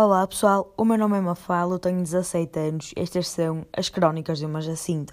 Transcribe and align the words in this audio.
Olá 0.00 0.24
pessoal, 0.28 0.72
o 0.76 0.84
meu 0.84 0.96
nome 0.96 1.18
é 1.18 1.20
Mafala, 1.20 1.74
eu 1.74 1.78
tenho 1.80 2.00
17 2.00 2.56
anos. 2.56 2.92
Estas 2.94 3.26
são 3.26 3.66
as 3.76 3.88
crónicas 3.88 4.38
de 4.38 4.46
uma 4.46 4.60
Jacinta. 4.60 5.12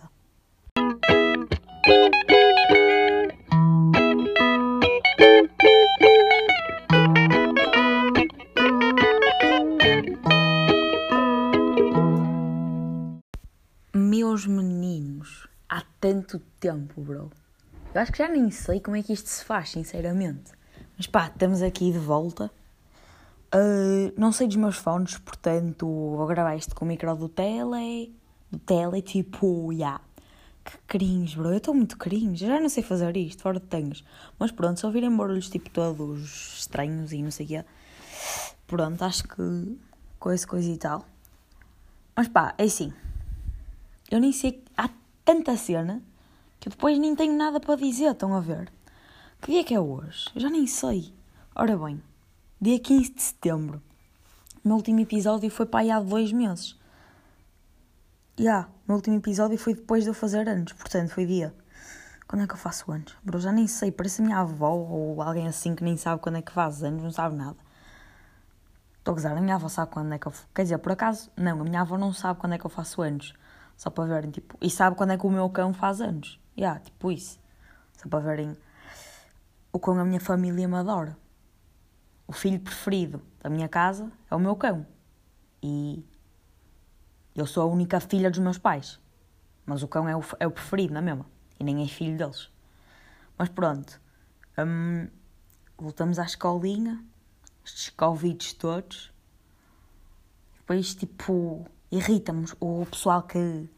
Meus 13.92 14.46
meninos, 14.46 15.48
há 15.68 15.82
tanto 16.00 16.40
tempo, 16.60 17.02
bro. 17.02 17.32
Eu 17.92 18.02
acho 18.02 18.12
que 18.12 18.20
já 18.20 18.28
nem 18.28 18.52
sei 18.52 18.80
como 18.80 18.96
é 18.96 19.02
que 19.02 19.14
isto 19.14 19.30
se 19.30 19.44
faz, 19.44 19.72
sinceramente. 19.72 20.52
Mas 20.96 21.08
pá, 21.08 21.26
estamos 21.26 21.64
aqui 21.64 21.92
de 21.92 21.98
volta. 21.98 22.52
Uh, 23.54 24.14
não 24.18 24.32
sei 24.32 24.48
dos 24.48 24.56
meus 24.56 24.76
fones, 24.76 25.18
portanto 25.18 25.86
vou 25.86 26.26
gravar 26.28 26.56
isto 26.56 26.76
com 26.76 26.86
o 26.86 26.88
micro 26.88 27.16
do 27.16 27.30
tele. 27.30 28.14
Do 28.52 28.60
tele, 28.60 29.02
tipo, 29.02 29.72
ya. 29.72 29.78
Yeah. 29.78 30.02
Que 30.64 30.78
cringe, 30.88 31.38
bro. 31.38 31.52
Eu 31.52 31.58
estou 31.58 31.74
muito 31.74 31.96
cringe. 31.96 32.44
Eu 32.44 32.50
já 32.50 32.60
não 32.60 32.70
sei 32.70 32.82
fazer 32.82 33.16
isto, 33.16 33.44
fora 33.44 33.60
de 33.60 33.68
tenhas. 33.68 34.04
Mas 34.40 34.52
pronto, 34.52 34.80
se 34.80 34.86
ouvirem 34.86 35.16
barulhos 35.16 35.48
tipo 35.48 35.70
todos 35.70 36.58
estranhos 36.58 37.14
e 37.14 37.22
não 37.22 37.30
sei 37.30 37.46
o 37.46 37.50
quê. 37.50 37.66
Pronto, 38.66 39.04
acho 39.04 39.28
que 39.28 39.78
coisa, 40.20 40.48
coisa 40.48 40.70
e 40.70 40.78
tal. 40.78 41.06
Mas 42.16 42.28
pá, 42.28 42.56
é 42.58 42.64
assim. 42.64 42.92
Eu 44.10 44.20
nem 44.20 44.32
sei. 44.32 44.64
Há 44.76 44.90
tanta 45.24 45.56
cena 45.56 46.02
que 46.60 46.70
depois 46.70 46.98
nem 46.98 47.16
tenho 47.16 47.38
nada 47.38 47.60
para 47.60 47.76
dizer, 47.76 48.12
estão 48.12 48.34
a 48.34 48.40
ver? 48.40 48.72
Que 49.42 49.52
dia 49.52 49.62
é 49.62 49.64
que 49.64 49.76
é 49.76 49.80
hoje? 49.80 50.30
Eu 50.34 50.42
já 50.42 50.50
nem 50.50 50.66
sei. 50.66 51.14
Ora 51.54 51.78
bem, 51.78 52.02
dia 52.60 52.80
15 52.80 53.14
de 53.14 53.22
setembro. 53.22 53.82
O 54.64 54.68
meu 54.68 54.78
último 54.78 55.00
episódio 55.02 55.50
foi 55.52 55.66
para 55.66 55.82
aí 55.82 55.92
há 55.92 56.00
dois 56.00 56.32
meses. 56.32 56.80
Já, 58.38 58.44
yeah, 58.44 58.68
o 58.68 58.88
meu 58.88 58.96
último 58.96 59.18
episódio 59.18 59.58
foi 59.58 59.74
depois 59.74 60.04
de 60.04 60.10
eu 60.10 60.14
fazer 60.14 60.48
anos, 60.48 60.72
portanto 60.74 61.10
foi 61.10 61.26
dia. 61.26 61.54
Quando 62.28 62.44
é 62.44 62.48
que 62.48 62.54
eu 62.54 62.58
faço 62.58 62.92
anos? 62.92 63.16
Bro, 63.24 63.40
já 63.40 63.52
nem 63.52 63.68
sei, 63.68 63.92
parece 63.92 64.22
a 64.22 64.26
minha 64.26 64.40
avó 64.40 64.72
ou 64.72 65.22
alguém 65.22 65.48
assim 65.48 65.76
que 65.76 65.84
nem 65.84 65.98
sabe 65.98 66.22
quando 66.22 66.38
é 66.38 66.42
que 66.42 66.52
faz 66.52 66.82
anos, 66.82 67.04
não 67.04 67.12
sabe 67.12 67.36
nada. 67.36 67.58
Estou 68.98 69.12
a 69.12 69.16
gozar, 69.16 69.38
a 69.38 69.42
minha 69.42 69.56
avó 69.56 69.68
sabe 69.68 69.92
quando 69.92 70.14
é 70.14 70.18
que 70.18 70.26
eu. 70.26 70.34
Quer 70.54 70.64
dizer, 70.64 70.78
por 70.80 70.94
acaso, 70.94 71.30
não, 71.38 71.62
a 71.62 71.64
minha 71.64 71.82
avó 71.82 71.98
não 71.98 72.12
sabe 72.14 72.40
quando 72.40 72.54
é 72.54 72.58
que 72.58 72.66
eu 72.66 72.70
faço 72.72 73.02
anos. 73.02 73.34
Só 73.78 73.90
para 73.90 74.06
verem, 74.06 74.32
tipo. 74.32 74.58
E 74.62 74.70
sabe 74.70 74.96
quando 74.96 75.12
é 75.12 75.18
que 75.18 75.28
o 75.28 75.30
meu 75.30 75.50
cão 75.50 75.74
faz 75.74 76.02
anos. 76.02 76.40
Já, 76.58 76.64
yeah, 76.64 76.80
tipo 76.80 77.12
isso. 77.12 77.38
Só 77.98 78.10
para 78.10 78.20
verem 78.20 78.58
o 79.72 79.78
quão 79.78 80.00
a 80.00 80.06
minha 80.06 80.20
família 80.20 80.68
me 80.68 80.76
adora. 80.76 81.16
O 82.28 82.34
filho 82.34 82.60
preferido 82.60 83.22
da 83.40 83.50
minha 83.50 83.70
casa 83.70 84.12
é 84.30 84.36
o 84.36 84.40
meu 84.40 84.56
cão. 84.56 84.86
E 85.62 86.04
eu 87.36 87.46
sou 87.46 87.64
a 87.64 87.66
única 87.66 88.00
filha 88.00 88.30
dos 88.30 88.40
meus 88.40 88.58
pais. 88.58 89.00
Mas 89.66 89.84
o 89.84 89.88
cão 89.88 90.08
é 90.08 90.16
o, 90.16 90.24
é 90.40 90.48
o 90.48 90.52
preferido, 90.52 90.94
não 90.94 91.02
é 91.02 91.04
mesmo? 91.04 91.26
E 91.60 91.64
nem 91.64 91.84
é 91.84 91.88
filho 91.88 92.18
deles. 92.18 92.50
Mas 93.38 93.50
pronto. 93.50 94.02
Hum, 94.58 95.08
voltamos 95.78 96.18
à 96.18 96.24
escolinha. 96.24 97.04
Estes 97.64 97.90
convites 97.90 98.54
todos. 98.54 99.12
Depois, 100.58 100.96
tipo, 100.96 101.66
irrita-me 101.92 102.48
o 102.60 102.86
pessoal 102.86 103.22
que 103.24 103.70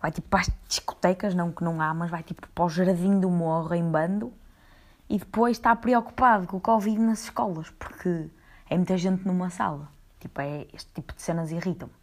vai 0.00 0.10
tipo 0.10 0.28
para 0.28 0.40
as 0.40 0.50
discotecas, 0.68 1.34
não 1.34 1.52
que 1.52 1.62
não 1.62 1.80
há, 1.80 1.92
mas 1.94 2.10
vai 2.10 2.22
tipo 2.22 2.48
para 2.48 2.64
o 2.64 2.68
jardim 2.68 3.20
do 3.20 3.30
morro 3.30 3.74
em 3.74 3.88
bando 3.88 4.32
e 5.08 5.18
depois 5.18 5.56
está 5.56 5.74
preocupado 5.74 6.46
com 6.46 6.58
o 6.58 6.60
Covid 6.60 6.98
nas 6.98 7.24
escolas, 7.24 7.70
porque 7.70 8.28
é 8.68 8.76
muita 8.76 8.96
gente 8.98 9.26
numa 9.26 9.50
sala. 9.50 9.90
Tipo, 10.20 10.40
é, 10.40 10.66
este 10.72 10.92
tipo 10.92 11.14
de 11.14 11.22
cenas 11.22 11.50
irritam-me. 11.50 11.94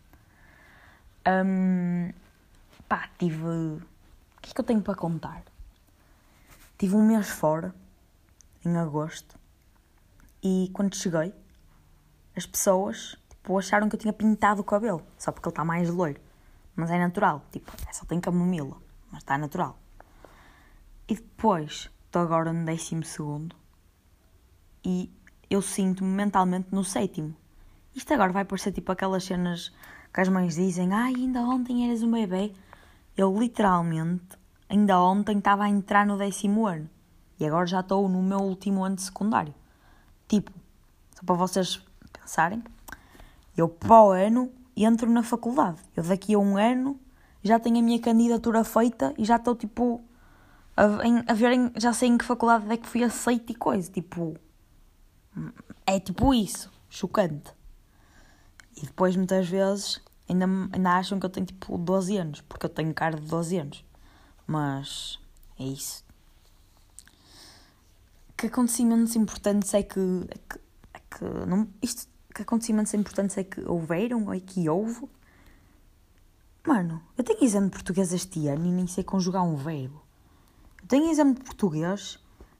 Um, 1.27 2.11
pá, 2.87 3.09
tive. 3.17 3.45
O 3.45 3.81
que 4.41 4.51
é 4.51 4.53
que 4.53 4.61
eu 4.61 4.65
tenho 4.65 4.81
para 4.81 4.95
contar? 4.95 5.43
Tive 6.77 6.95
um 6.95 7.05
mês 7.05 7.29
fora, 7.29 7.73
em 8.65 8.75
agosto, 8.77 9.37
e 10.43 10.69
quando 10.73 10.95
cheguei, 10.95 11.33
as 12.35 12.45
pessoas 12.45 13.17
tipo, 13.29 13.57
acharam 13.57 13.87
que 13.87 13.95
eu 13.95 13.99
tinha 13.99 14.13
pintado 14.13 14.61
o 14.61 14.63
cabelo, 14.63 15.01
só 15.17 15.31
porque 15.31 15.47
ele 15.47 15.53
está 15.53 15.63
mais 15.63 15.89
loiro. 15.89 16.19
Mas 16.75 16.91
é 16.91 16.99
natural, 16.99 17.43
tipo, 17.51 17.71
é 17.87 17.93
só 17.93 18.05
tem 18.05 18.19
camomila, 18.19 18.77
mas 19.11 19.21
está 19.21 19.37
natural. 19.37 19.79
E 21.07 21.15
depois 21.15 21.89
estou 22.15 22.23
agora 22.23 22.53
no 22.53 22.63
décimo 22.63 23.03
segundo 23.03 23.53
e 24.85 25.11
eu 25.49 25.61
sinto-me 25.61 26.09
mentalmente 26.09 26.69
no 26.71 26.81
sétimo. 26.81 27.35
Isto 27.93 28.13
agora 28.13 28.31
vai 28.31 28.45
parecer 28.45 28.71
tipo 28.71 28.89
aquelas 28.89 29.25
cenas 29.25 29.73
que 30.13 30.21
as 30.21 30.29
mães 30.29 30.55
dizem: 30.55 30.93
Ai, 30.93 31.13
ah, 31.13 31.17
ainda 31.17 31.41
ontem 31.41 31.85
eras 31.85 32.03
um 32.03 32.11
bebê. 32.11 32.53
Eu 33.17 33.37
literalmente, 33.37 34.37
ainda 34.69 34.97
ontem 34.97 35.39
estava 35.39 35.65
a 35.65 35.69
entrar 35.69 36.05
no 36.05 36.17
décimo 36.17 36.65
ano 36.65 36.89
e 37.37 37.45
agora 37.45 37.65
já 37.65 37.81
estou 37.81 38.07
no 38.07 38.23
meu 38.23 38.39
último 38.39 38.85
ano 38.85 38.95
de 38.95 39.01
secundário. 39.01 39.53
Tipo, 40.25 40.51
só 41.15 41.21
para 41.25 41.35
vocês 41.35 41.85
pensarem, 42.13 42.63
eu 43.57 43.67
para 43.67 44.01
o 44.01 44.11
ano 44.11 44.49
entro 44.73 45.09
na 45.09 45.21
faculdade. 45.21 45.81
Eu 45.93 46.03
daqui 46.03 46.33
a 46.33 46.39
um 46.39 46.55
ano 46.55 46.97
já 47.43 47.59
tenho 47.59 47.79
a 47.79 47.81
minha 47.81 47.99
candidatura 47.99 48.63
feita 48.63 49.13
e 49.17 49.25
já 49.25 49.35
estou 49.35 49.53
tipo 49.53 50.01
a, 50.75 51.07
em, 51.07 51.23
a 51.25 51.33
ver, 51.33 51.71
já 51.77 51.93
sei 51.93 52.09
em 52.09 52.17
que 52.17 52.25
faculdade 52.25 52.71
é 52.71 52.77
que 52.77 52.87
fui 52.87 53.03
aceito 53.03 53.51
e 53.51 53.55
coisa. 53.55 53.89
Tipo, 53.89 54.37
é 55.85 55.99
tipo 55.99 56.33
isso, 56.33 56.71
chocante. 56.89 57.51
E 58.75 58.81
depois 58.81 59.15
muitas 59.15 59.47
vezes 59.47 60.01
ainda, 60.29 60.45
ainda 60.73 60.91
acham 60.91 61.19
que 61.19 61.25
eu 61.25 61.29
tenho 61.29 61.45
tipo 61.45 61.77
12 61.77 62.17
anos, 62.17 62.41
porque 62.41 62.65
eu 62.65 62.69
tenho 62.69 62.93
cara 62.93 63.15
de 63.15 63.27
12 63.27 63.57
anos. 63.57 63.85
Mas 64.45 65.19
é 65.59 65.63
isso. 65.63 66.03
Que 68.37 68.47
acontecimentos 68.47 69.15
importantes 69.15 69.73
é 69.73 69.81
que. 69.81 69.99
É 70.29 70.37
que, 70.37 70.59
é 70.93 70.99
que 70.99 71.23
não, 71.47 71.67
isto, 71.81 72.07
que 72.33 72.41
acontecimentos 72.41 72.93
importantes 72.93 73.37
é 73.37 73.43
que 73.45 73.61
houveram 73.61 74.25
ou 74.25 74.33
é 74.33 74.41
que 74.41 74.67
houve? 74.67 75.07
Mano, 76.67 77.01
eu 77.17 77.23
tenho 77.23 77.43
exame 77.43 77.67
de 77.67 77.71
português 77.73 78.11
este 78.11 78.47
ano 78.47 78.65
e 78.65 78.71
nem 78.71 78.87
sei 78.87 79.03
conjugar 79.03 79.43
um 79.43 79.55
verbo. 79.55 80.04
Tenho 80.87 81.09
exame 81.09 81.33
de 81.33 81.41
português 81.41 82.19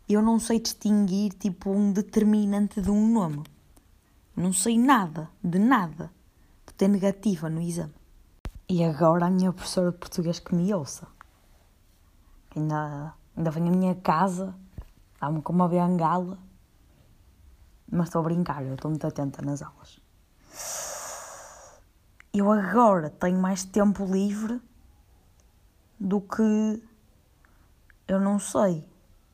e 0.09 0.13
eu 0.13 0.21
não 0.21 0.39
sei 0.39 0.59
distinguir 0.59 1.33
tipo 1.33 1.69
um 1.69 1.93
determinante 1.93 2.81
de 2.81 2.89
um 2.89 3.07
nome. 3.07 3.43
Não 4.35 4.51
sei 4.51 4.79
nada, 4.79 5.29
de 5.43 5.59
nada. 5.59 6.11
Vou 6.65 6.73
ter 6.75 6.87
negativa 6.87 7.49
no 7.49 7.61
exame. 7.61 7.93
E 8.67 8.83
agora 8.83 9.27
a 9.27 9.29
minha 9.29 9.53
professora 9.53 9.91
de 9.91 9.99
português 9.99 10.39
que 10.39 10.55
me 10.55 10.73
ouça. 10.73 11.07
Ainda, 12.55 13.13
ainda 13.37 13.51
vem 13.51 13.67
à 13.67 13.71
minha 13.71 13.95
casa, 13.95 14.55
dá-me 15.21 15.43
com 15.43 15.53
uma 15.53 15.69
bengala. 15.69 16.39
Mas 17.91 18.07
estou 18.07 18.21
a 18.21 18.23
brincar, 18.23 18.65
eu 18.65 18.73
estou 18.73 18.89
muito 18.89 19.05
atenta 19.05 19.43
nas 19.43 19.61
aulas. 19.61 19.99
Eu 22.33 22.51
agora 22.51 23.11
tenho 23.11 23.39
mais 23.39 23.63
tempo 23.63 24.03
livre 24.03 24.59
do 25.99 26.19
que 26.19 26.83
eu 28.07 28.19
não 28.19 28.39
sei. 28.39 28.87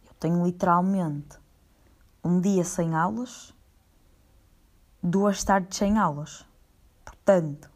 Eu 0.05 0.13
tenho 0.19 0.45
literalmente 0.45 1.37
um 2.23 2.39
dia 2.39 2.63
sem 2.63 2.95
aulas, 2.95 3.53
duas 5.01 5.43
tardes 5.43 5.77
sem 5.77 5.97
aulas. 5.97 6.45
Portanto, 7.03 7.69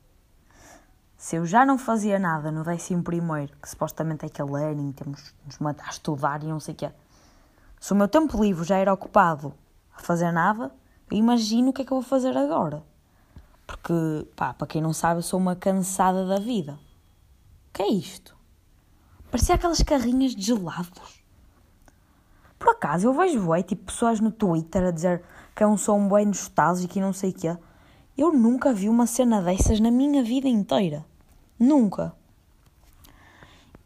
se 1.17 1.35
eu 1.35 1.45
já 1.45 1.65
não 1.65 1.77
fazia 1.77 2.19
nada 2.19 2.51
no 2.51 2.63
décimo 2.63 3.03
primeiro, 3.03 3.55
que 3.57 3.69
supostamente 3.69 4.25
é 4.25 4.27
aquele 4.27 4.51
learning, 4.51 4.91
temos 4.91 5.33
nos 5.45 5.57
matar 5.59 5.89
estudar 5.89 6.43
e 6.43 6.47
não 6.47 6.59
sei 6.59 6.73
o 6.73 6.77
quê, 6.77 6.91
se 7.79 7.93
o 7.93 7.95
meu 7.95 8.07
tempo 8.07 8.41
livre 8.41 8.63
já 8.63 8.77
era 8.77 8.93
ocupado 8.93 9.53
a 9.95 10.01
fazer 10.01 10.31
nada, 10.31 10.71
eu 11.09 11.17
imagino 11.17 11.69
o 11.69 11.73
que 11.73 11.81
é 11.81 11.85
que 11.85 11.91
eu 11.91 11.99
vou 11.99 12.07
fazer 12.07 12.35
agora. 12.37 12.83
Porque, 13.65 13.93
pá, 14.35 14.53
para 14.53 14.67
quem 14.67 14.81
não 14.81 14.93
sabe, 14.93 15.19
eu 15.19 15.23
sou 15.23 15.39
uma 15.39 15.55
cansada 15.55 16.25
da 16.25 16.37
vida. 16.37 16.73
O 16.73 17.73
que 17.73 17.81
é 17.81 17.87
isto? 17.87 18.35
Parecia 19.31 19.55
aquelas 19.55 19.81
carrinhas 19.81 20.35
de 20.35 20.41
gelados. 20.41 21.23
Por 22.57 22.69
acaso, 22.69 23.07
eu 23.07 23.13
vejo 23.13 23.45
bué, 23.45 23.61
tipo, 23.61 23.85
pessoas 23.85 24.19
no 24.19 24.31
Twitter 24.31 24.85
a 24.85 24.91
dizer 24.91 25.23
que 25.55 25.63
é 25.63 25.67
um 25.67 25.77
som 25.77 26.07
bem 26.07 26.25
nostálgico 26.25 26.97
e 26.97 27.01
não 27.01 27.13
sei 27.13 27.31
o 27.31 27.33
quê. 27.33 27.57
Eu 28.17 28.31
nunca 28.31 28.73
vi 28.73 28.89
uma 28.89 29.05
cena 29.05 29.41
dessas 29.41 29.79
na 29.79 29.91
minha 29.91 30.23
vida 30.23 30.47
inteira. 30.47 31.05
Nunca. 31.59 32.15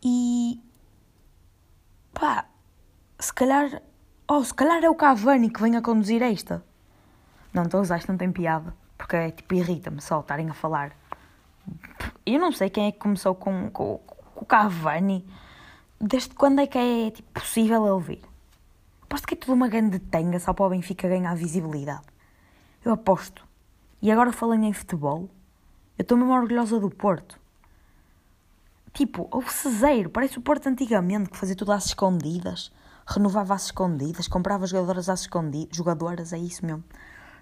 E... 0.04 0.62
Pá, 2.14 2.46
se 3.20 3.34
calhar... 3.34 3.82
Oh, 4.28 4.44
se 4.44 4.54
calhar 4.54 4.84
é 4.84 4.90
o 4.90 4.96
Cavani 4.96 5.50
que 5.50 5.62
vem 5.62 5.76
a 5.76 5.82
conduzir 5.82 6.22
esta. 6.22 6.64
Não, 7.52 7.64
estou 7.64 7.80
a 7.80 7.82
usar, 7.82 7.98
isto 7.98 8.12
não 8.12 8.18
tem 8.18 8.32
piada. 8.32 8.76
Porque, 8.98 9.16
é, 9.16 9.32
tipo, 9.32 9.56
irrita-me 9.56 10.02
só 10.02 10.20
estarem 10.20 10.50
a 10.50 10.54
falar. 10.54 10.96
Eu 12.26 12.40
não 12.40 12.52
sei 12.52 12.70
quem 12.70 12.88
é 12.88 12.92
que 12.92 13.00
começou 13.00 13.34
com, 13.34 13.70
com, 13.72 14.00
com 14.40 14.46
o 14.46 14.48
Cavani. 14.48 15.26
Desde 16.00 16.34
quando 16.34 16.62
é 16.62 16.68
que 16.68 16.78
é 16.78 17.12
tipo, 17.12 17.30
possível 17.34 17.86
ele 17.86 18.04
vir? 18.04 18.22
Aposto 19.04 19.28
que 19.28 19.34
é 19.34 19.38
tudo 19.38 19.54
uma 19.54 19.68
grande 19.68 20.00
tenga 20.00 20.40
só 20.40 20.54
para 20.54 20.66
o 20.66 20.70
Benfica 20.70 21.10
ganhar 21.10 21.36
visibilidade. 21.36 22.04
Eu 22.86 22.94
aposto. 22.94 23.46
E 24.02 24.10
agora 24.10 24.32
falando 24.32 24.64
em 24.64 24.72
futebol, 24.72 25.30
eu 25.98 26.04
estou 26.04 26.18
mesmo 26.18 26.32
orgulhosa 26.32 26.80
do 26.80 26.90
Porto. 26.90 27.38
Tipo, 28.94 29.28
houve 29.30 29.52
ceseiro, 29.52 30.10
parece 30.10 30.38
o 30.38 30.42
Porto 30.42 30.68
antigamente, 30.68 31.30
que 31.30 31.38
fazia 31.38 31.56
tudo 31.56 31.74
às 31.74 31.88
escondidas, 31.88 32.72
renovava 33.06 33.54
às 33.54 33.66
escondidas, 33.66 34.28
comprava 34.28 34.66
jogadoras 34.66 35.10
às 35.10 35.22
escondidas, 35.22 35.76
jogadoras, 35.76 36.32
é 36.32 36.38
isso 36.38 36.66
mesmo, 36.66 36.84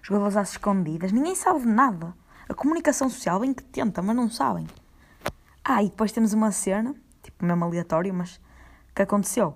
jogadoras 0.01 0.35
às 0.35 0.51
escondidas, 0.51 1.11
ninguém 1.11 1.35
sabe 1.35 1.65
nada. 1.65 2.13
A 2.49 2.53
comunicação 2.53 3.09
social 3.09 3.39
bem 3.39 3.53
que 3.53 3.63
tenta, 3.63 4.01
mas 4.01 4.15
não 4.15 4.29
sabem. 4.29 4.67
Ah, 5.69 5.83
e 5.83 5.89
depois 5.89 6.13
temos 6.13 6.31
uma 6.31 6.49
cena, 6.49 6.95
tipo 7.21 7.43
mesmo 7.43 7.65
aleatória, 7.65 8.13
mas 8.13 8.39
que 8.95 9.01
aconteceu. 9.01 9.53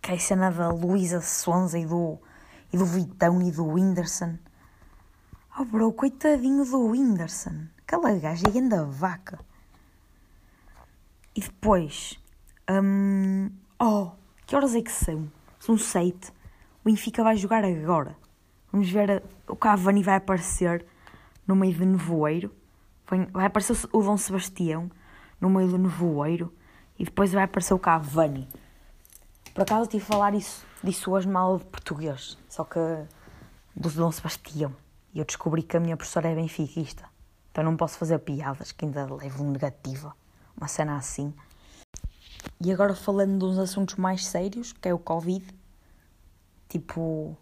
Que 0.00 0.12
é 0.12 0.14
a 0.14 0.18
cena 0.20 0.52
da 0.52 0.68
Luísa 0.68 1.20
Sonza 1.20 1.76
e 1.76 1.84
do, 1.84 2.16
e 2.72 2.78
do 2.78 2.84
Vitão 2.84 3.42
e 3.42 3.50
do 3.50 3.66
Whindersson. 3.66 4.38
Oh 5.58 5.64
bro, 5.64 5.92
coitadinho 5.92 6.64
do 6.64 6.90
Whindersson. 6.90 7.66
Aquela 7.78 8.16
gaja 8.20 8.44
é 8.46 8.68
da 8.68 8.84
vaca. 8.84 9.40
E 11.34 11.40
depois, 11.40 12.16
hum, 12.70 13.50
oh, 13.80 14.12
que 14.46 14.54
horas 14.54 14.76
é 14.76 14.80
que 14.80 14.92
são? 14.92 15.28
São 15.58 15.76
sete. 15.76 16.30
O 16.84 16.84
Benfica 16.84 17.24
vai 17.24 17.36
jogar 17.36 17.64
agora. 17.64 18.16
Vamos 18.70 18.88
ver, 18.88 19.24
o 19.48 19.56
Cavani 19.56 20.04
vai 20.04 20.14
aparecer 20.14 20.86
no 21.48 21.56
meio 21.56 21.74
de 21.74 21.84
nevoeiro. 21.84 22.54
Vai 23.32 23.46
aparecer 23.46 23.76
o 23.92 24.02
Dom 24.04 24.16
Sebastião 24.16 24.88
no 25.40 25.50
meio 25.50 25.68
do 25.68 25.78
nevoeiro. 25.78 26.52
E 26.98 27.04
depois 27.04 27.32
vai 27.32 27.44
aparecer 27.44 27.72
o 27.74 27.78
Cavani. 27.78 28.48
Por 29.54 29.62
acaso 29.62 29.88
tive 29.88 30.04
a 30.04 30.06
falar 30.06 30.34
isso, 30.34 30.66
disso 30.82 31.10
hoje 31.10 31.26
mal 31.26 31.58
de 31.58 31.64
português. 31.64 32.36
Só 32.48 32.64
que 32.64 32.78
do 33.74 33.90
Dom 33.90 34.12
Sebastião. 34.12 34.74
E 35.14 35.18
eu 35.18 35.24
descobri 35.24 35.62
que 35.62 35.76
a 35.76 35.80
minha 35.80 35.96
professora 35.96 36.28
é 36.28 36.34
benfiquista. 36.34 37.04
Então 37.50 37.64
não 37.64 37.76
posso 37.76 37.98
fazer 37.98 38.18
piadas 38.20 38.72
que 38.72 38.84
ainda 38.84 39.12
levam 39.12 39.50
negativa. 39.50 40.14
Uma 40.56 40.68
cena 40.68 40.96
assim. 40.96 41.34
E 42.60 42.70
agora 42.72 42.94
falando 42.94 43.38
de 43.38 43.44
uns 43.44 43.58
assuntos 43.58 43.96
mais 43.96 44.26
sérios, 44.26 44.72
que 44.72 44.88
é 44.88 44.94
o 44.94 44.98
Covid. 44.98 45.44
Tipo, 46.68 47.36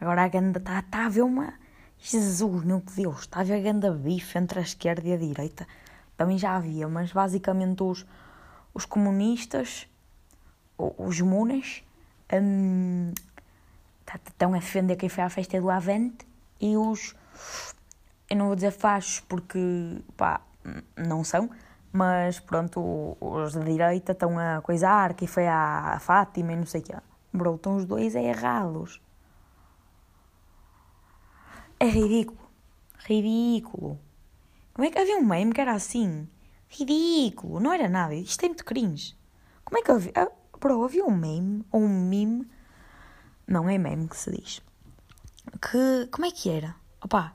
agora 0.00 0.24
a 0.24 0.28
ganda 0.28 0.58
está 0.58 0.82
tá 0.82 0.98
a 1.04 1.06
haver 1.06 1.22
uma. 1.22 1.54
Jesus, 1.98 2.64
meu 2.64 2.82
Deus, 2.94 3.20
está 3.20 3.38
a 3.38 3.40
haver 3.42 3.54
a 3.54 3.60
ganda 3.60 3.90
bife 3.92 4.36
entre 4.36 4.58
a 4.58 4.62
esquerda 4.62 5.08
e 5.08 5.12
a 5.12 5.16
direita. 5.16 5.66
Também 6.16 6.38
já 6.38 6.56
havia, 6.56 6.88
mas 6.88 7.12
basicamente 7.12 7.82
os, 7.82 8.06
os 8.72 8.84
comunistas, 8.84 9.88
os 10.78 11.20
munes, 11.20 11.84
hum, 12.32 13.12
tá, 14.04 14.18
estão 14.26 14.54
a 14.54 14.58
defender 14.58 14.96
quem 14.96 15.08
foi 15.08 15.24
à 15.24 15.28
festa 15.28 15.60
do 15.60 15.70
Avente 15.70 16.26
e 16.60 16.76
os. 16.76 17.14
Eu 18.30 18.36
não 18.36 18.46
vou 18.46 18.54
dizer 18.54 18.70
fachos 18.70 19.20
porque, 19.20 19.58
pá, 20.16 20.40
não 20.96 21.24
são, 21.24 21.50
mas 21.92 22.40
pronto, 22.40 23.16
os 23.20 23.54
da 23.54 23.62
direita 23.62 24.12
estão 24.12 24.38
a 24.38 24.60
coisar, 24.62 25.14
que 25.14 25.26
foi 25.26 25.46
a 25.46 25.98
Fátima 26.00 26.52
e 26.52 26.56
não 26.56 26.66
sei 26.66 26.80
o 26.80 26.84
quê. 26.84 26.94
Bro, 27.32 27.56
estão 27.56 27.76
os 27.76 27.84
dois 27.84 28.14
errados. 28.14 29.00
É 31.78 31.86
ridículo. 31.86 32.38
Ridículo. 32.98 33.98
Como 34.74 34.88
é 34.88 34.90
que 34.90 34.98
havia 34.98 35.16
um 35.16 35.24
meme 35.24 35.52
que 35.52 35.60
era 35.60 35.72
assim? 35.72 36.28
Ridículo. 36.68 37.60
Não 37.60 37.72
era 37.72 37.88
nada. 37.88 38.12
Isto 38.12 38.44
é 38.44 38.48
muito 38.48 38.64
cringe. 38.64 39.16
Como 39.64 39.78
é 39.78 39.82
que 39.82 39.90
havia... 39.92 40.12
Ah, 40.16 40.28
bro, 40.60 40.84
havia 40.84 41.04
um 41.04 41.16
meme, 41.16 41.64
ou 41.70 41.80
um 41.80 42.08
meme... 42.08 42.50
Não 43.46 43.68
é 43.68 43.78
meme 43.78 44.08
que 44.08 44.16
se 44.16 44.32
diz. 44.32 44.60
Que... 45.62 46.08
Como 46.10 46.26
é 46.26 46.30
que 46.32 46.50
era? 46.50 46.74
Opa. 47.00 47.34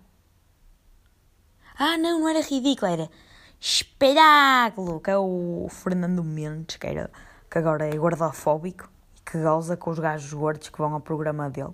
Ah, 1.77 1.97
não, 1.97 2.19
não 2.19 2.27
era 2.27 2.41
ridículo. 2.41 2.91
Era 2.91 3.09
espetáculo, 3.57 4.99
que 4.99 5.09
é 5.09 5.17
o 5.17 5.67
Fernando 5.69 6.23
Mendes, 6.23 6.75
que, 6.75 6.87
era, 6.87 7.09
que 7.49 7.57
agora 7.57 7.87
é 7.87 7.97
gordofóbico 7.97 8.91
e 9.15 9.21
que 9.21 9.41
goza 9.41 9.77
com 9.77 9.91
os 9.91 9.99
gajos 9.99 10.33
gordos 10.33 10.67
que 10.67 10.77
vão 10.77 10.93
ao 10.93 10.99
programa 10.99 11.49
dele. 11.49 11.73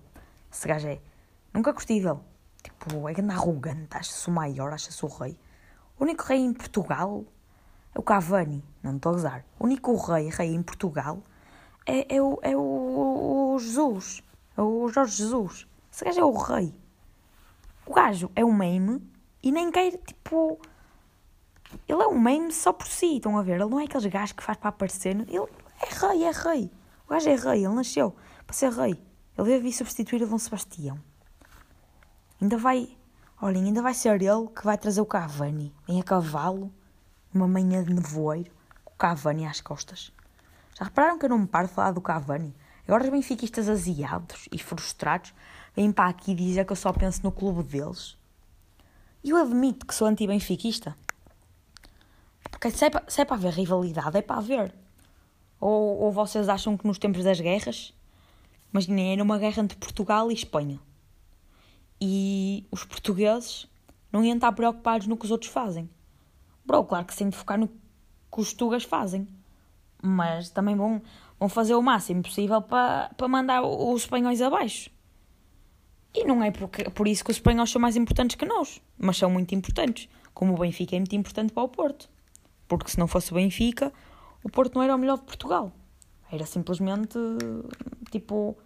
Esse 0.51 0.67
gajo 0.67 0.87
é. 0.87 1.01
Nunca 1.51 1.71
gostei 1.71 1.99
dele. 1.99 2.19
Tipo, 2.61 3.09
é 3.09 3.13
grande 3.13 3.33
arrogante, 3.33 3.97
acha-se 3.97 4.27
o 4.27 4.31
maior, 4.31 4.71
acha-se 4.71 5.03
o 5.03 5.07
rei. 5.07 5.39
O 5.99 6.03
único 6.03 6.23
rei 6.23 6.39
em 6.39 6.53
Portugal 6.53 7.23
é 7.93 7.99
o 7.99 8.03
Cavani, 8.03 8.63
não 8.83 8.95
estou 8.95 9.11
a 9.11 9.15
gozar. 9.15 9.45
O 9.59 9.65
único 9.65 9.95
rei, 9.95 10.29
rei 10.29 10.53
em 10.53 10.61
Portugal 10.61 11.21
é, 11.85 12.15
é, 12.15 12.21
o, 12.21 12.39
é 12.41 12.55
o, 12.55 13.53
o 13.53 13.59
Jesus, 13.59 14.23
é 14.57 14.61
o 14.61 14.87
Jorge 14.89 15.17
Jesus. 15.17 15.67
Esse 15.91 16.05
gajo 16.05 16.19
é 16.19 16.25
o 16.25 16.33
rei. 16.33 16.73
O 17.85 17.93
gajo 17.93 18.31
é 18.35 18.43
um 18.43 18.53
meme 18.53 19.01
e 19.41 19.51
nem 19.51 19.71
quer, 19.71 19.97
tipo 19.97 20.59
ele 21.87 22.01
é 22.01 22.07
um 22.07 22.19
meme 22.19 22.51
só 22.51 22.71
por 22.71 22.87
si, 22.87 23.17
estão 23.17 23.37
a 23.37 23.43
ver? 23.43 23.59
Ele 23.59 23.69
não 23.69 23.79
é 23.79 23.85
aqueles 23.85 24.05
gajos 24.05 24.31
que 24.31 24.43
faz 24.43 24.57
para 24.57 24.69
aparecer. 24.69 25.15
Ele 25.15 25.37
é 25.37 26.07
rei, 26.07 26.23
é 26.23 26.31
rei. 26.31 26.71
O 27.05 27.11
gajo 27.11 27.29
é 27.29 27.35
rei, 27.35 27.65
ele 27.65 27.75
nasceu 27.75 28.15
para 28.45 28.55
ser 28.55 28.71
rei. 28.71 28.99
Ele 29.37 29.59
vir 29.59 29.73
substituir 29.73 30.23
o 30.23 30.27
Dom 30.27 30.37
Sebastião. 30.37 30.99
Ainda 32.41 32.57
vai. 32.57 32.89
Olhem, 33.41 33.65
ainda 33.65 33.81
vai 33.81 33.93
ser 33.93 34.21
ele 34.21 34.47
que 34.47 34.63
vai 34.63 34.77
trazer 34.77 35.01
o 35.01 35.05
Cavani. 35.05 35.73
Vem 35.85 35.99
a 35.99 36.03
cavalo, 36.03 36.71
uma 37.33 37.47
manhã 37.47 37.83
de 37.83 37.93
nevoeiro, 37.93 38.49
com 38.83 38.93
o 38.93 38.97
Cavani 38.97 39.45
às 39.45 39.59
costas. 39.59 40.11
Já 40.77 40.85
repararam 40.85 41.19
que 41.19 41.25
eu 41.25 41.29
não 41.29 41.39
me 41.39 41.47
paro 41.47 41.67
de 41.67 41.73
falar 41.73 41.91
do 41.91 41.99
Cavani? 41.99 42.55
Agora 42.87 43.03
os 43.03 43.09
benfiquistas 43.09 43.67
aziados 43.67 44.47
e 44.51 44.57
frustrados 44.57 45.33
vêm 45.75 45.91
para 45.91 46.09
aqui 46.09 46.33
dizer 46.33 46.65
que 46.65 46.71
eu 46.71 46.77
só 46.77 46.93
penso 46.93 47.21
no 47.23 47.31
clube 47.31 47.63
deles. 47.63 48.17
E 49.21 49.31
eu 49.31 49.37
admito 49.37 49.85
que 49.85 49.93
sou 49.93 50.07
anti-benfiquista. 50.07 50.95
Porque 52.49 52.71
se 52.71 52.85
é, 52.85 52.89
para, 52.89 53.03
se 53.09 53.21
é 53.21 53.25
para 53.25 53.35
haver 53.35 53.53
rivalidade, 53.53 54.17
é 54.17 54.21
para 54.21 54.37
haver. 54.37 54.73
Ou, 55.59 55.99
ou 55.99 56.11
vocês 56.11 56.47
acham 56.47 56.77
que 56.77 56.87
nos 56.87 56.97
tempos 56.97 57.23
das 57.23 57.39
guerras, 57.39 57.93
imaginem, 58.71 59.13
era 59.13 59.23
uma 59.23 59.37
guerra 59.37 59.61
entre 59.61 59.77
Portugal 59.77 60.31
e 60.31 60.33
Espanha. 60.35 60.79
E 61.99 62.65
os 62.71 62.83
portugueses 62.83 63.67
não 64.11 64.23
iam 64.23 64.35
estar 64.35 64.51
preocupados 64.51 65.07
no 65.07 65.17
que 65.17 65.25
os 65.25 65.31
outros 65.31 65.51
fazem. 65.51 65.89
Bro, 66.65 66.83
claro 66.85 67.05
que 67.05 67.13
se 67.13 67.19
têm 67.19 67.29
de 67.29 67.37
focar 67.37 67.59
no 67.59 67.67
que 67.67 68.41
os 68.41 68.53
tugas 68.53 68.83
fazem. 68.83 69.27
Mas 70.01 70.49
também 70.49 70.75
vão, 70.75 71.01
vão 71.39 71.49
fazer 71.49 71.75
o 71.75 71.81
máximo 71.81 72.21
possível 72.21 72.61
para, 72.61 73.11
para 73.15 73.27
mandar 73.27 73.63
os 73.63 74.01
espanhóis 74.01 74.41
abaixo. 74.41 74.89
E 76.13 76.23
não 76.23 76.41
é 76.43 76.51
porque, 76.51 76.89
por 76.91 77.07
isso 77.07 77.23
que 77.23 77.31
os 77.31 77.37
espanhóis 77.37 77.69
são 77.69 77.81
mais 77.81 77.95
importantes 77.95 78.35
que 78.35 78.45
nós, 78.45 78.81
mas 78.97 79.17
são 79.17 79.29
muito 79.29 79.53
importantes. 79.53 80.07
Como 80.33 80.53
o 80.53 80.57
Benfica 80.57 80.95
é 80.95 80.99
muito 80.99 81.15
importante 81.15 81.51
para 81.51 81.63
o 81.63 81.69
Porto 81.69 82.09
porque 82.67 82.91
se 82.91 82.99
não 82.99 83.07
fosse 83.07 83.31
o 83.31 83.35
Benfica, 83.35 83.91
o 84.43 84.49
Porto 84.49 84.75
não 84.75 84.83
era 84.83 84.95
o 84.95 84.97
melhor 84.97 85.17
de 85.17 85.23
Portugal. 85.23 85.71
Era 86.31 86.45
simplesmente 86.45 87.17
tipo. 88.11 88.57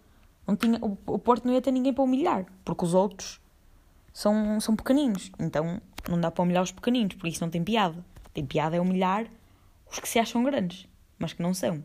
Não 0.50 0.56
tinha, 0.56 0.80
o, 0.82 1.16
Porto 1.16 1.44
não 1.44 1.54
ia 1.54 1.62
ter 1.62 1.70
ninguém 1.70 1.92
para 1.92 2.02
humilhar, 2.02 2.44
porque 2.64 2.84
os 2.84 2.92
outros 2.92 3.40
são, 4.12 4.58
são 4.58 4.74
pequeninos. 4.74 5.30
Então 5.38 5.80
não 6.08 6.20
dá 6.20 6.28
para 6.28 6.42
humilhar 6.42 6.64
os 6.64 6.72
pequeninos, 6.72 7.14
por 7.14 7.28
isso 7.28 7.40
não 7.40 7.48
tem 7.48 7.62
piada. 7.62 8.04
Tem 8.34 8.44
piada 8.44 8.74
é 8.74 8.80
humilhar 8.80 9.28
os 9.88 10.00
que 10.00 10.08
se 10.08 10.18
acham 10.18 10.42
grandes, 10.42 10.88
mas 11.20 11.32
que 11.32 11.40
não 11.40 11.54
são. 11.54 11.76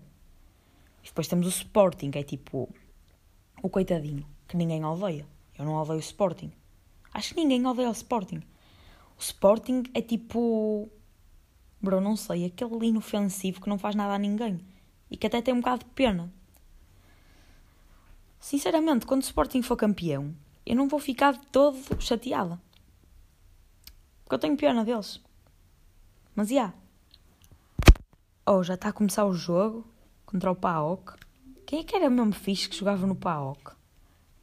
E 1.03 1.05
depois 1.05 1.27
temos 1.27 1.45
o 1.45 1.50
Sporting, 1.51 2.10
que 2.10 2.17
é 2.17 2.24
tipo 2.24 2.67
o 3.62 3.69
coitadinho, 3.69 4.25
que 4.48 4.57
ninguém 4.57 4.84
odeia. 4.84 5.27
Eu 5.55 5.63
não 5.63 5.75
odeio 5.75 5.98
o 5.98 6.01
Sporting. 6.01 6.51
Acho 7.13 7.36
que 7.36 7.39
ninguém 7.39 7.63
odeia 7.67 7.89
o 7.89 7.91
Sporting. 7.91 8.41
O 9.15 9.22
Sporting 9.22 9.84
é 9.93 10.01
tipo 10.01 10.89
Bro, 11.79 12.01
não 12.01 12.15
sei, 12.15 12.45
aquele 12.45 12.88
inofensivo 12.88 13.62
que 13.62 13.69
não 13.69 13.77
faz 13.77 13.93
nada 13.93 14.15
a 14.15 14.17
ninguém 14.17 14.60
e 15.12 15.15
que 15.15 15.27
até 15.27 15.39
tem 15.39 15.53
um 15.53 15.60
bocado 15.60 15.86
de 15.86 15.91
pena. 15.91 16.34
Sinceramente, 18.39 19.06
quando 19.06 19.22
o 19.22 19.25
Sporting 19.25 19.62
for 19.62 19.75
campeão, 19.75 20.36
eu 20.65 20.75
não 20.75 20.88
vou 20.88 21.00
ficar 21.00 21.38
todo 21.51 21.77
chateada. 22.00 22.60
Porque 24.24 24.36
eu 24.36 24.39
tenho 24.39 24.58
pena 24.58 24.84
deles. 24.84 25.22
Mas, 26.36 26.50
já. 26.50 26.54
Yeah. 26.56 26.74
Oh, 28.48 28.62
já 28.63 28.75
está 28.75 28.89
a 28.89 28.94
começar 28.94 29.25
o 29.25 29.34
jogo 29.34 29.88
contra 30.25 30.51
o 30.51 30.56
PAOK. 30.56 31.15
Quem 31.65 31.80
é 31.80 31.84
que 31.84 31.96
era 31.96 32.10
mesmo 32.10 32.32
fixe 32.32 32.70
que 32.70 32.77
jogava 32.77 33.08
no 33.08 33.15
PAOK? 33.15 33.72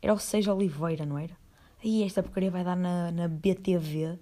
Era 0.00 0.12
o 0.12 0.18
Seja 0.18 0.52
Oliveira, 0.52 1.06
não 1.06 1.18
era? 1.18 1.36
Aí 1.84 2.02
esta 2.02 2.22
porcaria 2.22 2.50
vai 2.50 2.64
dar 2.64 2.76
na, 2.76 3.10
na 3.12 3.28
BTV, 3.28 4.18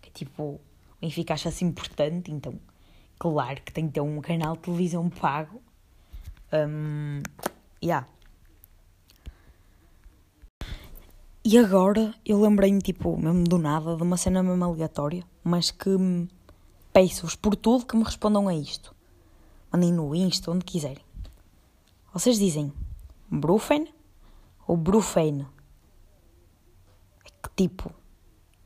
que 0.00 0.08
é 0.08 0.12
tipo 0.12 0.42
o 0.42 0.60
Benfica 1.00 1.34
acha-se 1.34 1.64
importante, 1.64 2.30
então, 2.30 2.58
claro 3.18 3.62
que 3.62 3.72
tem 3.72 3.86
que 3.86 3.94
ter 3.94 4.00
um 4.00 4.20
canal 4.20 4.56
de 4.56 4.62
televisão 4.62 5.08
pago. 5.08 5.62
Um, 6.52 7.22
yeah. 7.82 8.06
E 11.50 11.56
agora 11.56 12.14
eu 12.26 12.38
lembrei-me, 12.38 12.78
tipo, 12.78 13.16
mesmo 13.16 13.44
do 13.44 13.56
nada, 13.56 13.96
de 13.96 14.02
uma 14.02 14.18
cena 14.18 14.42
mesmo 14.42 14.62
aleatória, 14.62 15.24
mas 15.42 15.70
que 15.70 15.88
peço-vos 16.92 17.36
por 17.36 17.56
tudo 17.56 17.86
que 17.86 17.96
me 17.96 18.04
respondam 18.04 18.48
a 18.48 18.54
isto. 18.54 18.94
Mandem 19.72 19.90
no 19.90 20.14
Insta, 20.14 20.50
onde 20.50 20.66
quiserem. 20.66 21.02
Vocês 22.12 22.38
dizem 22.38 22.70
Brufen 23.30 23.88
ou 24.66 24.76
Brufen? 24.76 25.46
É 27.24 27.30
que 27.42 27.48
tipo, 27.56 27.94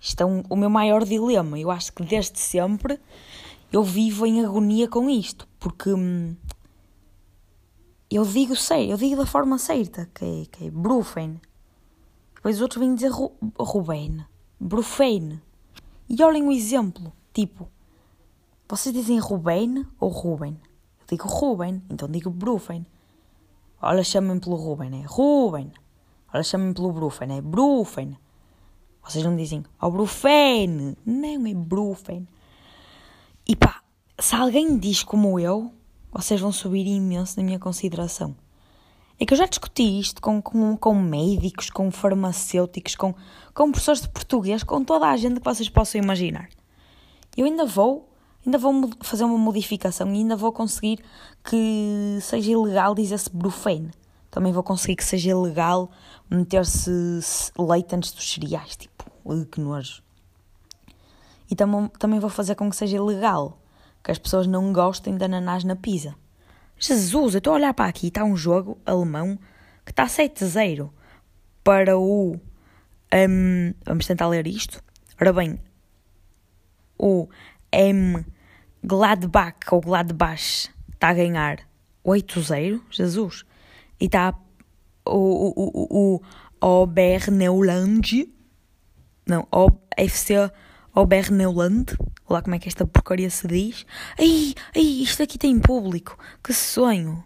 Isto 0.00 0.22
é 0.22 0.26
um, 0.26 0.42
o 0.50 0.56
meu 0.56 0.68
maior 0.68 1.04
dilema. 1.04 1.56
Eu 1.56 1.70
acho 1.70 1.92
que 1.92 2.02
desde 2.02 2.40
sempre 2.40 2.98
eu 3.70 3.84
vivo 3.84 4.26
em 4.26 4.44
agonia 4.44 4.88
com 4.88 5.08
isto, 5.08 5.46
porque 5.60 5.92
hum, 5.92 6.34
eu 8.10 8.24
digo 8.24 8.56
sei, 8.56 8.92
eu 8.92 8.96
digo 8.96 9.14
da 9.14 9.24
forma 9.24 9.56
certa, 9.56 10.10
que 10.12 10.24
é, 10.24 10.46
que 10.46 10.66
é 10.66 10.70
Brufen. 10.72 11.40
Depois 12.42 12.56
os 12.56 12.62
outros 12.62 12.80
vêm 12.80 12.92
dizer 12.92 13.12
Ru, 13.12 13.30
Ruben, 13.56 14.26
Brufen. 14.58 15.40
E 16.08 16.20
olhem 16.24 16.42
o 16.42 16.50
exemplo, 16.50 17.12
tipo, 17.32 17.68
vocês 18.68 18.92
dizem 18.92 19.20
Ruben 19.20 19.86
ou 20.00 20.08
Ruben? 20.08 20.58
Eu 20.98 21.06
digo 21.08 21.28
Ruben, 21.28 21.80
então 21.88 22.08
digo 22.08 22.30
Brufen. 22.30 22.84
Olha, 23.80 24.02
chamem 24.02 24.40
pelo 24.40 24.56
Ruben, 24.56 25.04
é 25.04 25.06
Ruben. 25.06 25.70
Olha, 26.34 26.42
chamem 26.42 26.72
pelo 26.72 26.92
Brufen, 26.92 27.30
é 27.30 27.40
Brufen. 27.40 28.18
Vocês 29.04 29.24
não 29.24 29.36
dizem, 29.36 29.64
oh 29.80 29.92
Brufen, 29.92 30.96
não 31.06 31.46
é 31.46 31.54
Brufen. 31.54 32.26
E 33.46 33.54
pá, 33.54 33.82
se 34.18 34.34
alguém 34.34 34.76
diz 34.76 35.04
como 35.04 35.38
eu, 35.38 35.72
vocês 36.10 36.40
vão 36.40 36.50
subir 36.50 36.88
imenso 36.88 37.38
na 37.38 37.44
minha 37.44 37.60
consideração. 37.60 38.34
É 39.22 39.24
que 39.24 39.34
eu 39.34 39.38
já 39.38 39.46
discuti 39.46 40.00
isto 40.00 40.20
com, 40.20 40.42
com, 40.42 40.76
com 40.76 40.94
médicos, 40.96 41.70
com 41.70 41.92
farmacêuticos, 41.92 42.96
com, 42.96 43.14
com 43.54 43.70
professores 43.70 44.00
de 44.00 44.08
português, 44.08 44.64
com 44.64 44.82
toda 44.82 45.06
a 45.06 45.16
gente 45.16 45.38
que 45.38 45.44
vocês 45.44 45.68
possam 45.68 46.02
imaginar. 46.02 46.48
Eu 47.36 47.46
ainda 47.46 47.64
vou, 47.64 48.12
ainda 48.44 48.58
vou 48.58 48.90
fazer 49.00 49.22
uma 49.22 49.38
modificação 49.38 50.12
e 50.12 50.16
ainda 50.16 50.34
vou 50.34 50.50
conseguir 50.50 50.98
que 51.44 52.18
seja 52.20 52.50
ilegal 52.50 52.96
dizer-se 52.96 53.30
Brufen. 53.30 53.92
Também 54.28 54.52
vou 54.52 54.64
conseguir 54.64 54.96
que 54.96 55.04
seja 55.04 55.30
ilegal 55.30 55.88
meter-se 56.28 56.90
leite 57.56 57.94
antes 57.94 58.10
dos 58.10 58.28
cereais, 58.28 58.74
tipo, 58.74 59.04
que 59.52 59.60
nojo. 59.60 60.02
E 61.48 61.54
tam 61.54 61.86
também 61.96 62.18
vou 62.18 62.28
fazer 62.28 62.56
com 62.56 62.68
que 62.68 62.74
seja 62.74 62.96
ilegal 62.96 63.56
que 64.02 64.10
as 64.10 64.18
pessoas 64.18 64.48
não 64.48 64.72
gostem 64.72 65.16
de 65.16 65.24
ananás 65.24 65.62
na 65.62 65.76
pizza. 65.76 66.12
Jesus, 66.82 67.34
eu 67.34 67.38
estou 67.38 67.52
a 67.52 67.56
olhar 67.56 67.74
para 67.74 67.88
aqui, 67.88 68.08
está 68.08 68.24
um 68.24 68.36
jogo 68.36 68.76
alemão 68.84 69.38
que 69.86 69.92
está 69.92 70.04
7-0 70.06 70.90
para 71.62 71.96
o. 71.96 72.40
Um, 73.14 73.72
vamos 73.86 74.04
tentar 74.04 74.26
ler 74.26 74.48
isto. 74.48 74.82
Ora 75.20 75.32
bem, 75.32 75.60
o 76.98 77.28
M 77.70 78.26
Gladbach 78.82 79.58
ou 79.70 79.80
Gladbach 79.80 80.70
está 80.92 81.10
a 81.10 81.14
ganhar 81.14 81.60
8-0, 82.04 82.80
Jesus. 82.90 83.44
E 84.00 84.06
está 84.06 84.34
o, 85.06 85.12
o, 85.14 85.86
o, 85.86 86.20
o 86.60 86.82
Oberneuland, 86.82 88.28
não, 89.24 89.46
o 89.52 89.70
FC 89.96 90.50
Oberneuland, 90.94 91.96
lá 92.28 92.42
como 92.42 92.54
é 92.54 92.58
que 92.58 92.68
esta 92.68 92.86
porcaria 92.86 93.30
se 93.30 93.46
diz. 93.46 93.86
Ai, 94.18 94.54
ai, 94.74 94.82
isto 94.82 95.22
aqui 95.22 95.38
tem 95.38 95.58
público, 95.58 96.18
que 96.42 96.52
sonho. 96.52 97.24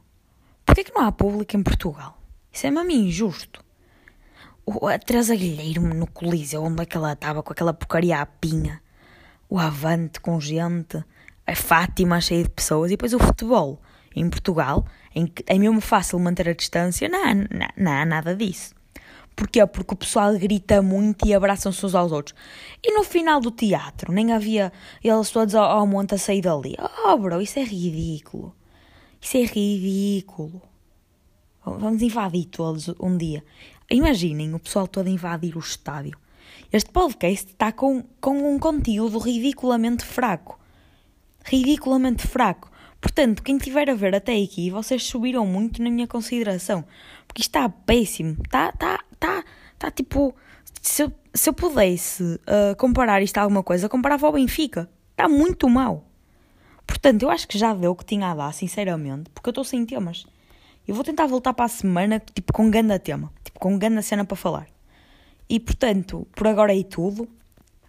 Porquê 0.65 0.85
que 0.85 0.95
não 0.95 1.03
há 1.03 1.13
público 1.13 1.57
em 1.57 1.63
Portugal? 1.63 2.21
Isso 2.53 2.67
é 2.67 2.71
mesmo 2.71 2.91
injusto. 2.91 3.65
O, 4.65 4.87
a 4.87 4.99
Teresa 4.99 5.35
Guilherme 5.35 5.95
no 5.95 6.07
Coliseu, 6.07 6.63
onde 6.63 6.83
é 6.83 6.87
que 6.87 6.97
ela 6.97 7.13
estava 7.13 7.43
com 7.43 7.53
aquela 7.53 7.75
porcaria 7.75 8.21
à 8.21 8.27
pinha. 8.27 8.81
O 9.49 9.59
Avante 9.59 10.21
com 10.21 10.41
gente, 10.41 11.05
a 11.47 11.55
Fátima 11.55 12.21
cheia 12.21 12.45
de 12.45 12.51
pessoas 12.51 12.91
e 12.91 12.95
depois 12.95 13.15
o 13.15 13.19
futebol 13.19 13.81
em 14.15 14.31
Portugal, 14.31 14.87
em 15.15 15.27
que 15.27 15.45
é 15.47 15.59
mesmo 15.59 15.81
fácil 15.81 16.19
manter 16.19 16.49
a 16.49 16.55
distância, 16.55 17.09
não, 17.09 17.21
não 17.77 17.93
há 17.93 18.05
nada 18.05 18.35
disso. 18.35 18.76
Porquê? 19.37 19.65
Porque 19.67 19.93
o 19.93 19.97
pessoal 19.97 20.33
grita 20.39 20.81
muito 20.81 21.29
e 21.29 21.35
abraçam-se 21.35 21.85
uns 21.85 21.95
aos 21.95 22.11
outros. 22.11 22.35
E 22.83 22.91
no 22.93 23.05
final 23.05 23.39
do 23.39 23.51
teatro, 23.51 24.11
nem 24.11 24.33
havia 24.33 24.73
eles 25.05 25.31
todos 25.31 25.55
ao, 25.55 25.71
ao 25.71 25.87
monte 25.87 26.15
a 26.15 26.19
sair 26.19 26.41
dali. 26.41 26.75
Oh, 27.05 27.19
bro, 27.19 27.43
isso 27.43 27.59
é 27.59 27.63
ridículo. 27.63 28.57
Isso 29.21 29.37
é 29.37 29.45
ridículo. 29.45 30.63
Vamos 31.65 32.01
invadir 32.01 32.47
todos 32.47 32.89
um 32.99 33.17
dia. 33.17 33.45
Imaginem 33.91 34.55
o 34.55 34.59
pessoal 34.59 34.89
todo 34.89 35.09
a 35.09 35.11
invadir 35.11 35.55
o 35.57 35.61
estádio. 35.61 36.19
Este 36.73 36.91
podcast 36.91 37.51
está 37.51 37.73
com, 37.73 38.05
com 38.21 38.55
um 38.55 38.59
conteúdo 38.59 39.19
ridiculamente 39.19 40.05
fraco. 40.05 40.59
Ridiculamente 41.45 42.27
fraco. 42.27 42.71
Portanto, 43.01 43.43
quem 43.43 43.57
estiver 43.57 43.89
a 43.91 43.95
ver 43.95 44.15
até 44.15 44.35
aqui, 44.37 44.71
vocês 44.71 45.05
subiram 45.05 45.47
muito 45.47 45.83
na 45.83 45.91
minha 45.91 46.07
consideração. 46.07 46.85
Porque 47.27 47.43
isto 47.43 47.51
está 47.51 47.69
péssimo. 47.69 48.37
Está, 48.45 48.71
está, 48.71 49.05
está, 49.27 49.45
está 49.75 49.91
tipo. 49.91 50.35
Se 50.81 51.03
eu, 51.03 51.13
se 51.35 51.49
eu 51.51 51.53
pudesse 51.53 52.23
uh, 52.23 52.77
comparar 52.79 53.21
isto 53.21 53.37
a 53.39 53.43
alguma 53.43 53.63
coisa, 53.63 53.89
comparava 53.89 54.27
ao 54.27 54.33
Benfica. 54.33 54.89
Está 55.11 55.29
muito 55.29 55.69
mal. 55.69 56.05
Portanto, 56.87 57.23
eu 57.25 57.31
acho 57.31 57.49
que 57.49 57.59
já 57.59 57.75
deu 57.75 57.91
o 57.91 57.97
que 57.97 58.05
tinha 58.05 58.31
a 58.31 58.35
dar, 58.35 58.55
sinceramente, 58.55 59.29
porque 59.31 59.49
eu 59.49 59.51
estou 59.51 59.65
sem 59.65 59.85
temas. 59.85 60.25
Eu 60.87 60.95
vou 60.95 61.03
tentar 61.03 61.27
voltar 61.27 61.53
para 61.53 61.65
a 61.65 61.69
semana, 61.69 62.21
tipo, 62.21 62.53
com 62.53 62.71
ganda 62.71 62.99
tema. 62.99 63.33
Tipo, 63.43 63.59
com 63.59 63.77
ganda 63.77 64.01
cena 64.03 64.25
para 64.25 64.37
falar. 64.37 64.69
E, 65.49 65.59
portanto, 65.59 66.27
por 66.37 66.47
agora 66.47 66.79
é 66.79 66.85
tudo. 66.85 67.29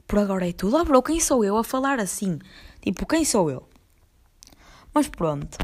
Por 0.07 0.17
agora 0.17 0.49
é 0.49 0.53
tudo. 0.53 0.77
Ah, 0.77 0.83
bro, 0.83 1.03
quem 1.03 1.19
sou 1.19 1.45
eu 1.45 1.57
a 1.57 1.63
falar 1.63 1.99
assim? 1.99 2.39
Tipo, 2.81 3.05
quem 3.05 3.23
sou 3.23 3.51
eu? 3.51 3.67
Mas 4.93 5.07
pronto, 5.07 5.57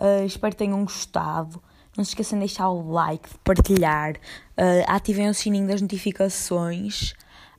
uh, 0.00 0.24
espero 0.24 0.52
que 0.52 0.58
tenham 0.58 0.82
gostado. 0.82 1.62
Não 1.98 2.04
se 2.04 2.12
esqueçam 2.12 2.38
de 2.38 2.44
deixar 2.46 2.68
o 2.68 2.92
like, 2.92 3.28
de 3.28 3.38
partilhar, 3.38 4.12
uh, 4.12 4.84
ativem 4.86 5.28
o 5.28 5.34
sininho 5.34 5.66
das 5.66 5.82
notificações, 5.82 7.12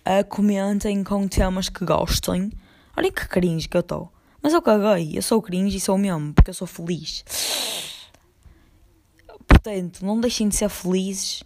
uh, 0.08 0.26
comentem 0.30 1.04
com 1.04 1.28
temas 1.28 1.68
que 1.68 1.84
gostem. 1.84 2.50
Olhem 2.96 3.12
que 3.12 3.28
cringe 3.28 3.68
que 3.68 3.76
eu 3.76 3.82
estou. 3.82 4.10
Mas 4.42 4.54
eu 4.54 4.62
caguei, 4.62 5.18
eu 5.18 5.22
sou 5.22 5.42
cringe 5.42 5.76
e 5.76 5.80
sou 5.82 5.98
mesmo, 5.98 6.34
porque 6.34 6.52
eu 6.52 6.54
sou 6.54 6.66
feliz. 6.66 7.26
Portanto, 9.46 10.06
não 10.06 10.22
deixem 10.22 10.48
de 10.48 10.56
ser 10.56 10.70
felizes 10.70 11.44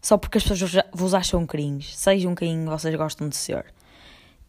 só 0.00 0.16
porque 0.16 0.38
as 0.38 0.44
pessoas 0.44 0.82
vos 0.94 1.12
acham 1.12 1.46
cringe. 1.46 1.94
Sejam 1.94 2.34
quem 2.34 2.64
vocês 2.64 2.94
gostam 2.96 3.28
de 3.28 3.36
ser. 3.36 3.66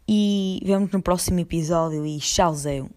E 0.08 0.62
vemos 0.64 0.90
no 0.90 1.02
próximo 1.02 1.38
episódio 1.38 2.06
e 2.06 2.16
tchauzão. 2.18 2.88